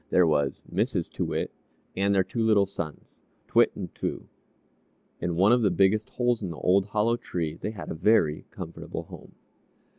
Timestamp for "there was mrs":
0.09-1.11